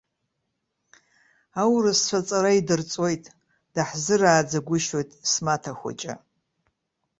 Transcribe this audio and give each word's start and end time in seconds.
Аурысцәа 1.61 2.19
аҵара 2.21 2.51
идырҵоит, 2.59 3.23
даҳзырааӡагәышьоит 3.73 5.09
смаҭа 5.31 5.71
хәыҷы. 5.79 6.13